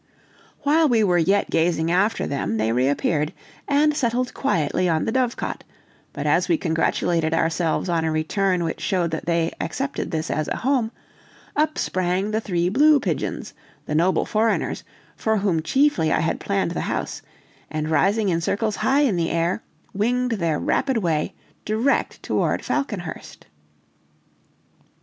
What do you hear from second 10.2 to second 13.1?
as a home, up sprang the three blue